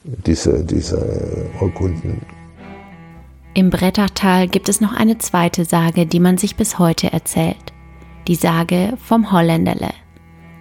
Diese, 0.05 0.63
diese 0.63 1.49
Urkunden. 1.61 2.21
Im 3.55 3.71
Brettertal 3.71 4.47
gibt 4.47 4.69
es 4.69 4.81
noch 4.81 4.93
eine 4.93 5.19
zweite 5.19 5.65
Sage, 5.65 6.07
die 6.07 6.21
man 6.21 6.39
sich 6.39 6.57
bis 6.57 6.79
heute 6.79 7.13
erzählt. 7.13 7.57
Die 8.29 8.37
Sage 8.37 8.97
vom 9.05 9.33
Holländerle. 9.33 9.91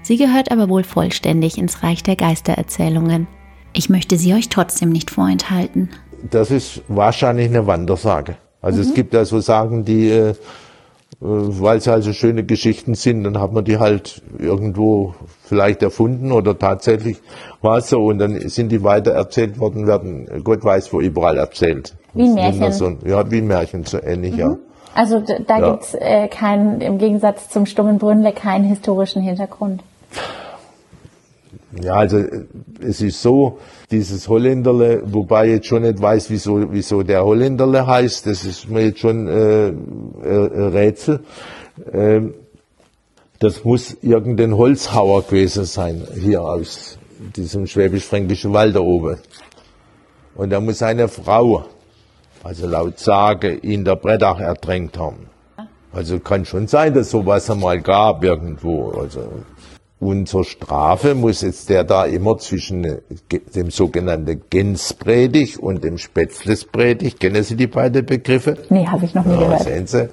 Sie 0.10 0.18
gehört 0.18 0.52
aber 0.52 0.70
wohl 0.70 0.84
vollständig 0.84 1.60
ins 1.60 1.84
Reich 1.84 2.02
der 2.02 2.16
Geistererzählungen. 2.16 3.28
Ich 3.74 3.92
möchte 3.92 4.18
sie 4.18 4.34
euch 4.34 4.50
trotzdem 4.50 4.90
nicht 4.90 5.12
vorenthalten. 5.12 5.92
Das 6.32 6.50
ist 6.50 6.82
wahrscheinlich 6.88 7.46
eine 7.50 7.68
Wandersage. 7.68 8.36
Also 8.60 8.82
es 8.82 8.96
gibt 8.96 9.14
ja 9.14 9.24
so 9.24 9.40
Sagen, 9.40 9.86
die, 9.86 10.10
äh, 10.10 10.30
äh, 10.30 10.36
weil 11.22 11.80
sie 11.80 11.92
also 11.92 12.12
schöne 12.14 12.44
Geschichten 12.44 12.96
sind, 12.96 13.24
dann 13.24 13.40
hat 13.40 13.54
man 13.54 13.66
die 13.66 13.78
halt 13.78 14.24
irgendwo 14.40 15.14
vielleicht 15.44 15.84
erfunden 15.84 16.32
oder 16.32 16.58
tatsächlich 16.58 17.18
war 17.62 17.78
es 17.78 17.90
so 17.90 18.06
und 18.06 18.18
dann 18.18 18.50
sind 18.50 18.72
die 18.72 18.84
weiter 18.84 19.12
erzählt 19.12 19.60
worden, 19.60 19.86
werden 19.86 20.42
Gott 20.44 20.64
weiß 20.64 20.92
wo 20.92 21.02
überall 21.02 21.38
erzählt. 21.38 21.96
Wie 22.16 22.24
ein 22.24 22.34
Märchen. 22.34 22.72
So, 22.72 22.98
ja, 23.06 23.30
wie 23.30 23.38
ein 23.38 23.48
Märchen, 23.48 23.84
so 23.84 24.02
ähnlich, 24.02 24.36
ja. 24.36 24.56
Also 24.96 25.20
da 25.46 25.60
Ja. 25.60 25.70
gibt's 25.70 25.94
äh, 25.94 26.28
keinen, 26.30 26.82
im 26.82 26.98
Gegensatz 26.98 27.50
zum 27.50 27.68
stummen 27.68 28.00
Brünnle, 28.00 28.32
keinen 28.32 28.66
historischen 28.66 29.22
Hintergrund. 29.22 29.84
Ja, 31.82 31.94
also 31.96 32.24
es 32.82 33.02
ist 33.02 33.22
so, 33.22 33.60
dieses 33.92 34.28
Holländerle, 34.28 35.04
wobei 35.06 35.46
ich 35.48 35.52
jetzt 35.54 35.68
schon 35.68 35.84
nicht 35.84 36.02
weiß, 36.02 36.30
wieso, 36.30 36.72
wieso 36.72 37.04
der 37.04 37.24
Holländerle 37.24 37.86
heißt, 37.86 38.26
das 38.26 38.44
ist 38.44 38.70
mir 38.70 38.86
jetzt 38.86 39.00
schon 39.00 39.28
äh, 39.28 39.68
äh, 39.68 40.68
Rätsel. 40.68 41.20
Ähm, 41.92 42.34
das 43.38 43.64
muss 43.64 43.98
irgendein 44.02 44.58
Holzhauer 44.58 45.24
gewesen 45.24 45.66
sein, 45.66 46.06
hier 46.20 46.42
aus 46.42 46.98
diesem 47.36 47.68
schwäbisch-fränkischen 47.68 48.52
Wald 48.52 48.76
da 48.76 48.80
oben. 48.80 49.18
Und 50.36 50.50
da 50.50 50.60
muss 50.60 50.82
eine 50.82 51.08
Frau, 51.08 51.66
also 52.44 52.68
laut 52.68 53.00
Sage, 53.00 53.54
ihn 53.54 53.86
der 53.86 53.96
Brettach 53.96 54.40
ertränkt 54.40 54.98
haben. 54.98 55.28
Also 55.92 56.20
kann 56.20 56.46
schon 56.46 56.68
sein, 56.68 56.94
dass 56.94 57.12
sowas 57.12 57.50
einmal 57.50 57.82
gab 57.82 58.24
irgendwo. 58.24 58.92
Also 58.92 59.22
und 60.00 60.28
zur 60.30 60.46
Strafe 60.46 61.14
muss 61.14 61.42
jetzt 61.42 61.70
der 61.70 61.84
da 61.84 62.06
immer 62.06 62.38
zwischen 62.38 62.86
äh, 62.86 62.98
dem 63.56 63.70
sogenannten 63.70 64.42
Genspredig 64.50 65.62
und 65.62 65.84
dem 65.84 65.98
Spätzlespredig, 65.98 67.20
kennen 67.20 67.44
Sie 67.44 67.56
die 67.56 67.68
beiden 67.68 68.06
Begriffe? 68.06 68.58
Nee, 68.70 68.88
habe 68.88 69.06
ich 69.06 69.14
noch 69.14 69.26
nie 69.26 69.34
Ja, 69.34 69.40
gehört. 69.40 69.64
sehen 69.64 69.88
Sie, 69.88 70.10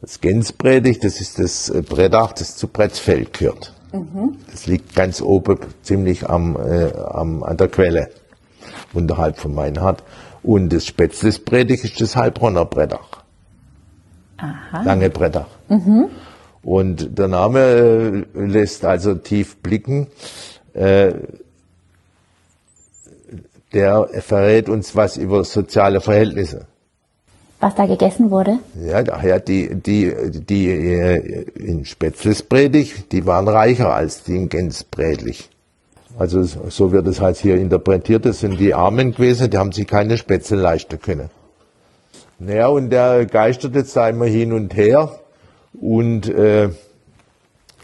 das 0.00 0.20
Genspredig, 0.20 1.00
das 1.00 1.20
ist 1.20 1.38
das 1.38 1.68
äh, 1.70 1.82
Brettach, 1.82 2.32
das 2.32 2.56
zu 2.56 2.68
Brettfeld 2.68 3.32
gehört. 3.38 3.72
Das 4.52 4.66
liegt 4.66 4.94
ganz 4.94 5.20
oben, 5.20 5.58
ziemlich 5.82 6.28
am, 6.30 6.56
äh, 6.56 6.92
am, 6.96 7.42
an 7.42 7.56
der 7.56 7.66
Quelle, 7.68 8.10
unterhalb 8.94 9.36
von 9.38 9.52
Meinhard. 9.52 10.04
Und 10.44 10.72
das 10.72 10.86
Spätzlespredig 10.86 11.82
ist 11.84 12.00
das 12.00 12.14
Heilbronner 12.16 12.64
Brettach. 12.66 13.24
Lange 14.84 15.10
Brettach. 15.10 15.48
Und 16.62 17.18
der 17.18 17.28
Name 17.28 18.26
äh, 18.34 18.40
lässt 18.40 18.84
also 18.84 19.14
tief 19.14 19.56
blicken. 19.56 20.08
Äh, 20.74 21.12
der 23.72 24.08
verrät 24.20 24.68
uns 24.68 24.96
was 24.96 25.16
über 25.16 25.44
soziale 25.44 26.00
Verhältnisse. 26.00 26.66
Was 27.60 27.74
da 27.74 27.86
gegessen 27.86 28.30
wurde? 28.30 28.58
Ja, 28.74 29.02
daher 29.02 29.38
die, 29.38 29.74
die, 29.74 30.12
die 30.32 30.68
äh, 30.68 31.44
in 31.54 31.84
Spätzlespredig, 31.84 33.08
die 33.10 33.26
waren 33.26 33.48
reicher 33.48 33.94
als 33.94 34.24
die 34.24 34.36
in 34.36 34.48
Gensbredlich. 34.48 35.50
Also 36.18 36.42
so 36.42 36.90
wird 36.90 37.06
es 37.06 37.20
halt 37.20 37.36
hier 37.36 37.56
interpretiert. 37.56 38.24
Das 38.24 38.40
sind 38.40 38.58
die 38.58 38.74
Armen 38.74 39.12
gewesen, 39.12 39.50
die 39.50 39.58
haben 39.58 39.72
sich 39.72 39.86
keine 39.86 40.16
Spätzle 40.16 40.56
leisten 40.56 41.00
können. 41.00 41.30
Naja, 42.38 42.68
und 42.68 42.90
der 42.90 43.26
geistert 43.26 43.74
jetzt 43.74 43.94
da 43.94 44.08
immer 44.08 44.24
hin 44.24 44.52
und 44.52 44.74
her 44.74 45.19
und 45.72 46.28
äh, 46.28 46.70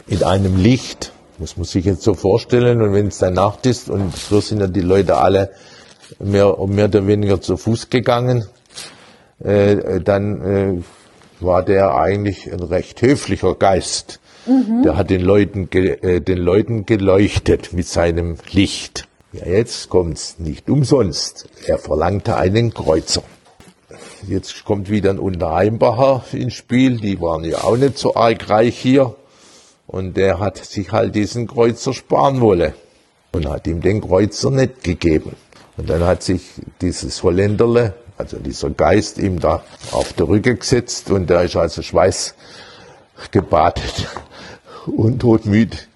mit 0.07 0.23
einem 0.23 0.57
Licht, 0.57 1.11
muss 1.37 1.57
man 1.57 1.65
sich 1.65 1.85
jetzt 1.85 2.03
so 2.03 2.13
vorstellen, 2.13 2.81
und 2.81 2.93
wenn 2.93 3.07
es 3.07 3.19
dann 3.19 3.33
Nacht 3.33 3.65
ist, 3.65 3.89
und 3.89 4.15
so 4.15 4.39
sind 4.41 4.59
ja 4.59 4.67
die 4.67 4.81
Leute 4.81 5.17
alle 5.17 5.51
mehr, 6.19 6.55
mehr 6.67 6.85
oder 6.85 7.05
weniger 7.05 7.41
zu 7.41 7.57
Fuß 7.57 7.89
gegangen, 7.89 8.45
äh, 9.43 9.99
dann 10.01 10.41
äh, 10.41 10.81
war 11.39 11.63
der 11.63 11.95
eigentlich 11.95 12.51
ein 12.51 12.61
recht 12.61 13.01
höflicher 13.01 13.55
Geist. 13.55 14.19
Der 14.83 14.95
hat 14.95 15.09
den 15.09 15.19
Leuten, 15.19 15.69
äh, 15.73 16.21
den 16.21 16.37
Leuten 16.37 16.85
geleuchtet 16.85 17.73
mit 17.73 17.85
seinem 17.85 18.37
Licht. 18.51 19.05
Ja, 19.33 19.45
jetzt 19.45 19.89
kommt's 19.89 20.39
nicht 20.39 20.69
umsonst. 20.69 21.49
Er 21.65 21.77
verlangte 21.77 22.37
einen 22.37 22.73
Kreuzer. 22.73 23.23
Jetzt 24.25 24.65
kommt 24.65 24.89
wieder 24.89 25.09
ein 25.09 25.19
Unterheimbacher 25.19 26.23
ins 26.31 26.53
Spiel. 26.53 26.97
Die 26.97 27.21
waren 27.21 27.43
ja 27.43 27.63
auch 27.63 27.77
nicht 27.77 27.97
so 27.97 28.15
arg 28.15 28.49
reich 28.49 28.77
hier. 28.77 29.15
Und 29.85 30.17
der 30.17 30.39
hat 30.39 30.57
sich 30.57 30.91
halt 30.91 31.15
diesen 31.15 31.47
Kreuzer 31.47 31.93
sparen 31.93 32.41
wollen. 32.41 32.73
Und 33.31 33.49
hat 33.49 33.67
ihm 33.67 33.81
den 33.81 34.01
Kreuzer 34.01 34.49
nicht 34.49 34.83
gegeben. 34.83 35.35
Und 35.77 35.89
dann 35.89 36.03
hat 36.03 36.23
sich 36.23 36.41
dieses 36.81 37.21
Holländerle 37.21 37.93
also 38.17 38.39
dieser 38.39 38.71
Geist 38.71 39.19
ihm 39.19 39.39
da 39.39 39.63
auf 39.91 40.11
der 40.13 40.27
Rücke 40.27 40.55
gesetzt 40.55 41.11
und 41.11 41.29
der 41.29 41.43
ist 41.43 41.55
also 41.55 41.83
schweißgebadet 41.83 44.07
und 44.87 45.19
todmüd 45.19 45.87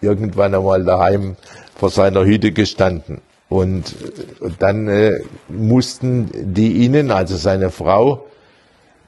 irgendwann 0.00 0.54
einmal 0.54 0.84
daheim 0.84 1.34
vor 1.74 1.90
seiner 1.90 2.24
Hütte 2.24 2.52
gestanden. 2.52 3.20
Und, 3.50 3.96
dann 4.58 4.88
äh, 4.88 5.20
mussten 5.48 6.30
die 6.54 6.84
ihnen, 6.84 7.10
also 7.10 7.36
seine 7.36 7.70
Frau, 7.70 8.26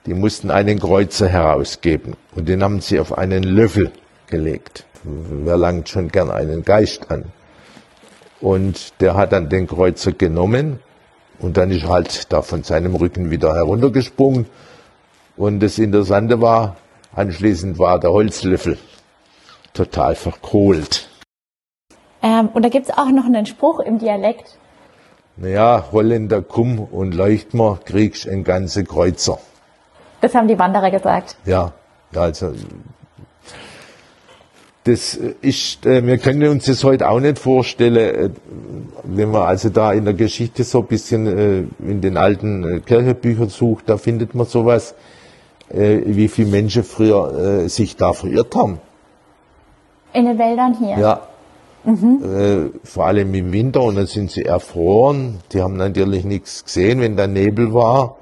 die 0.05 0.15
mussten 0.15 0.51
einen 0.51 0.81
Kreuzer 0.81 1.29
herausgeben. 1.29 2.15
Und 2.35 2.49
den 2.49 2.63
haben 2.63 2.81
sie 2.81 2.99
auf 2.99 3.17
einen 3.17 3.45
Löffel 3.45 3.93
gelegt. 4.27 4.85
Wer 5.05 5.57
langt 5.57 5.89
schon 5.89 6.09
gern 6.09 6.31
einen 6.31 6.65
Geist 6.65 7.11
an? 7.11 7.27
Und 8.41 9.01
der 9.01 9.15
hat 9.15 9.33
dann 9.33 9.49
den 9.49 9.69
Kreuzer 9.69 10.11
genommen 10.11 10.81
und 11.39 11.57
dann 11.57 11.71
ist 11.71 11.87
halt 11.87 12.33
da 12.33 12.43
von 12.43 12.65
seinem 12.65 12.97
Rücken 12.97 13.31
wieder 13.31 13.55
heruntergesprungen. 13.55 14.47
Und 15.37 15.61
das 15.61 15.79
Interessante 15.79 16.41
war, 16.41 16.77
anschließend 17.15 17.79
war 17.79 18.01
der 18.01 18.11
Holzlöffel 18.11 18.79
total 19.73 20.17
verkohlt. 20.17 21.02
Ähm, 22.23 22.49
und 22.53 22.65
da 22.65 22.69
gibt 22.69 22.89
es 22.89 22.97
auch 22.97 23.11
noch 23.11 23.25
einen 23.25 23.47
Spruch 23.47 23.81
im 23.81 23.99
Dialekt. 23.99 24.57
Naja, 25.37 25.87
Holländer, 25.91 26.43
komm 26.43 26.79
und 26.79 27.15
leucht 27.15 27.55
mir, 27.55 27.79
kriegst 27.85 28.29
ein 28.29 28.45
ganze 28.45 28.85
Kreuzer. 28.85 29.39
Das 30.21 30.35
haben 30.35 30.47
die 30.47 30.59
Wanderer 30.59 30.91
gesagt. 30.91 31.37
Ja, 31.45 31.73
also 32.15 32.53
das 34.85 35.15
ist, 35.15 35.87
äh, 35.87 36.05
wir 36.05 36.19
können 36.19 36.49
uns 36.49 36.65
das 36.65 36.83
heute 36.83 37.09
auch 37.09 37.21
nicht 37.21 37.39
vorstellen, 37.39 37.97
äh, 37.97 38.31
wenn 39.05 39.31
man 39.31 39.43
also 39.43 39.69
da 39.69 39.93
in 39.93 40.05
der 40.05 40.15
Geschichte 40.15 40.65
so 40.65 40.81
ein 40.81 40.87
bisschen 40.87 41.27
äh, 41.27 41.65
in 41.89 42.01
den 42.01 42.17
alten 42.17 42.85
Kirchenbüchern 42.85 43.49
sucht, 43.49 43.89
da 43.89 43.97
findet 43.97 44.35
man 44.35 44.47
sowas, 44.47 44.95
wie 45.75 46.29
viele 46.29 46.51
Menschen 46.51 46.85
früher 46.85 47.67
sich 47.71 47.97
da 47.97 48.13
verirrt 48.13 48.55
haben. 48.55 48.79
In 50.13 50.27
den 50.27 50.39
Wäldern 50.39 50.77
hier. 50.79 50.99
Ja. 50.99 51.21
Mhm. 51.85 52.71
vor 52.85 53.07
allem 53.07 53.35
im 53.35 53.53
Winter 53.53 53.83
und 53.83 53.97
dann 53.97 54.07
sind 54.07 54.31
sie 54.31 54.45
erfroren. 54.45 55.41
Die 55.53 55.61
haben 55.63 55.77
natürlich 55.77 56.25
nichts 56.25 56.65
gesehen, 56.65 57.01
wenn 57.01 57.17
da 57.17 57.27
Nebel 57.27 57.75
war. 57.75 58.19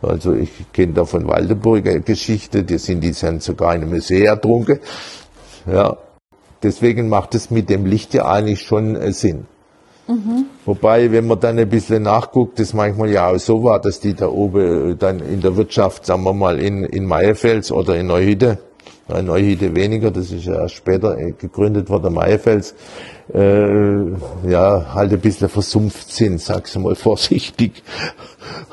Also 0.00 0.34
ich 0.34 0.50
kenne 0.72 0.94
da 0.94 1.04
von 1.04 1.26
Waldeburger 1.26 2.00
Geschichte, 2.00 2.62
die 2.62 2.78
sind 2.78 3.00
die 3.00 3.12
sind 3.12 3.42
sogar 3.42 3.74
in 3.74 3.82
einem 3.82 4.00
See 4.00 4.24
ertrunken. 4.24 4.80
Ja. 5.70 5.96
Deswegen 6.62 7.08
macht 7.08 7.34
es 7.34 7.50
mit 7.50 7.68
dem 7.68 7.84
Licht 7.84 8.14
ja 8.14 8.26
eigentlich 8.26 8.62
schon 8.62 8.96
äh, 8.96 9.12
Sinn. 9.12 9.46
Mhm. 10.08 10.46
Wobei, 10.64 11.12
wenn 11.12 11.26
man 11.26 11.40
dann 11.40 11.58
ein 11.58 11.68
bisschen 11.68 12.02
nachguckt, 12.02 12.58
das 12.58 12.74
manchmal 12.74 13.10
ja 13.10 13.28
auch 13.28 13.38
so 13.38 13.64
war, 13.64 13.80
dass 13.80 14.00
die 14.00 14.14
da 14.14 14.28
oben 14.28 14.92
äh, 14.92 14.96
dann 14.96 15.20
in 15.20 15.40
der 15.40 15.56
Wirtschaft, 15.56 16.06
sagen 16.06 16.24
wir 16.24 16.32
mal, 16.32 16.58
in, 16.58 16.84
in 16.84 17.06
Meierfels 17.06 17.70
oder 17.70 17.96
in 17.96 18.06
Neuhütte, 18.06 18.58
äh, 19.08 19.22
Neuhütte 19.22 19.74
weniger, 19.74 20.10
das 20.10 20.30
ist 20.30 20.46
ja 20.46 20.60
erst 20.60 20.76
später 20.76 21.18
äh, 21.18 21.32
gegründet 21.32 21.88
worden, 21.90 22.14
Meierfels, 22.14 22.74
äh, 23.32 24.10
ja, 24.48 24.94
halt 24.94 25.12
ein 25.12 25.20
bisschen 25.20 25.48
versumpft 25.48 26.10
sind, 26.10 26.40
sag's 26.40 26.76
mal 26.76 26.94
vorsichtig, 26.94 27.82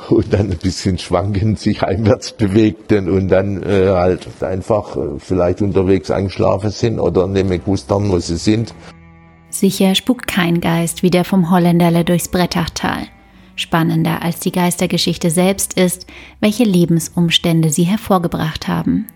und 0.10 0.34
dann 0.34 0.52
ein 0.52 0.58
bisschen 0.58 0.98
schwankend 0.98 1.60
sich 1.60 1.84
einwärts 1.84 2.34
bewegten 2.34 3.10
und 3.10 3.30
dann 3.30 3.62
äh, 3.64 3.90
halt 3.90 4.28
einfach 4.42 4.96
äh, 4.96 5.20
vielleicht 5.20 5.62
unterwegs 5.62 6.12
eingeschlafen 6.12 6.72
sind 6.72 7.00
oder 7.00 7.28
mehr 7.28 7.60
gewusst 7.60 7.90
haben, 7.92 8.10
wo 8.10 8.20
sie 8.20 8.38
sind. 8.38 8.74
Sicher 9.50 9.96
spukt 9.96 10.28
kein 10.28 10.62
Geist 10.62 11.04
wie 11.04 11.10
der 11.10 11.26
vom 11.26 11.52
Holländerle 11.52 12.06
durchs 12.06 12.30
Brettachtal. 12.30 13.08
Spannender 13.58 14.22
als 14.24 14.40
die 14.40 14.52
Geistergeschichte 14.52 15.30
selbst 15.30 15.74
ist, 15.74 16.08
welche 16.40 16.64
Lebensumstände 16.64 17.70
sie 17.70 17.84
hervorgebracht 17.84 18.68
haben. 18.68 19.08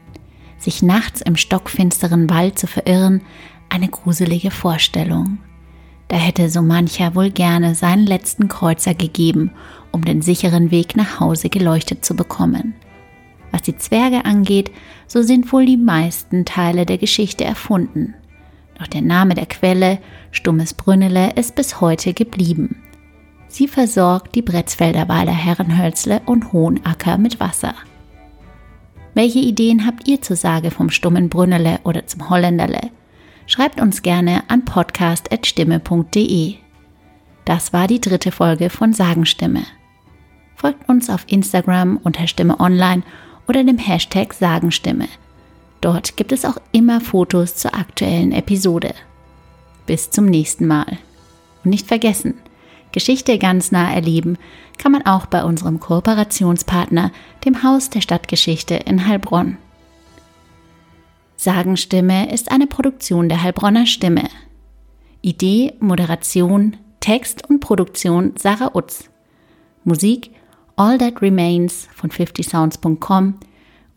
Sich 0.65 0.81
nachts 0.81 1.21
im 1.21 1.35
stockfinsteren 1.35 2.27
Wald 2.27 2.57
zu 2.57 2.65
verirren, 2.65 3.21
eine 3.69 3.87
gruselige 3.87 4.49
Vorstellung. 4.49 5.37
Da 6.07 6.15
hätte 6.15 6.49
so 6.49 6.63
mancher 6.63 7.13
wohl 7.13 7.29
gerne 7.29 7.75
seinen 7.75 8.07
letzten 8.07 8.47
Kreuzer 8.47 8.95
gegeben, 8.95 9.51
um 9.91 10.03
den 10.03 10.23
sicheren 10.23 10.71
Weg 10.71 10.95
nach 10.95 11.19
Hause 11.19 11.49
geleuchtet 11.49 12.03
zu 12.03 12.15
bekommen. 12.15 12.73
Was 13.51 13.61
die 13.61 13.77
Zwerge 13.77 14.25
angeht, 14.25 14.71
so 15.05 15.21
sind 15.21 15.53
wohl 15.53 15.67
die 15.67 15.77
meisten 15.77 16.45
Teile 16.45 16.87
der 16.87 16.97
Geschichte 16.97 17.43
erfunden. 17.43 18.15
Doch 18.79 18.87
der 18.87 19.03
Name 19.03 19.35
der 19.35 19.45
Quelle, 19.45 19.99
Stummes 20.31 20.73
Brünnele, 20.73 21.33
ist 21.35 21.53
bis 21.53 21.79
heute 21.79 22.15
geblieben. 22.15 22.81
Sie 23.49 23.67
versorgt 23.67 24.33
die 24.33 24.41
Bretzfelder 24.41 25.07
Weiler 25.09 25.31
Herrenhölzle 25.31 26.23
und 26.25 26.53
Hohenacker 26.53 27.19
mit 27.19 27.39
Wasser. 27.39 27.75
Welche 29.15 29.39
Ideen 29.39 29.85
habt 29.85 30.07
ihr 30.09 30.21
zur 30.21 30.35
Sage 30.35 30.71
vom 30.71 30.89
stummen 30.89 31.29
Brünnele 31.29 31.79
oder 31.85 32.05
zum 32.05 32.29
Holländerle? 32.29 32.91
Schreibt 33.47 33.79
uns 33.79 34.01
gerne 34.01 34.43
an 34.49 34.65
podcast.stimme.de. 34.65 36.55
Das 37.45 37.71
war 37.71 37.87
die 37.87 38.01
dritte 38.01 38.33
Folge 38.33 38.69
von 38.69 38.91
Sagenstimme. 38.91 39.63
Folgt 40.57 40.89
uns 40.89 41.09
auf 41.09 41.23
Instagram 41.27 41.95
unter 42.03 42.27
Stimme 42.27 42.59
Online 42.59 43.03
oder 43.47 43.63
dem 43.63 43.77
Hashtag 43.77 44.33
Sagenstimme. 44.33 45.07
Dort 45.79 46.17
gibt 46.17 46.33
es 46.33 46.43
auch 46.43 46.57
immer 46.73 46.99
Fotos 46.99 47.55
zur 47.55 47.73
aktuellen 47.73 48.33
Episode. 48.33 48.93
Bis 49.85 50.11
zum 50.11 50.25
nächsten 50.25 50.67
Mal. 50.67 50.97
Und 51.63 51.69
nicht 51.69 51.87
vergessen, 51.87 52.33
Geschichte 52.95 53.37
ganz 53.37 53.73
nah 53.73 53.93
erleben 53.93 54.37
kann 54.77 54.93
man 54.93 55.05
auch 55.05 55.25
bei 55.25 55.43
unserem 55.43 55.81
Kooperationspartner, 55.81 57.11
dem 57.43 57.61
Haus 57.61 57.89
der 57.89 57.99
Stadtgeschichte 57.99 58.75
in 58.75 59.05
Heilbronn. 59.05 59.57
Sagenstimme 61.35 62.31
ist 62.31 62.51
eine 62.51 62.67
Produktion 62.67 63.27
der 63.27 63.43
Heilbronner 63.43 63.85
Stimme. 63.85 64.29
Idee, 65.21 65.73
Moderation, 65.81 66.77
Text 67.01 67.49
und 67.49 67.59
Produktion 67.59 68.31
Sarah 68.37 68.73
Utz. 68.73 69.09
Musik 69.83 70.31
All 70.77 70.97
That 70.97 71.21
Remains 71.21 71.89
von 71.93 72.09
50sounds.com 72.09 73.35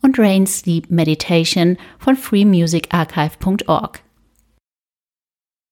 und 0.01 0.19
Rain 0.19 0.45
Sleep 0.45 0.91
Meditation 0.91 1.77
von 1.99 2.17
freemusicarchive.org. 2.17 4.01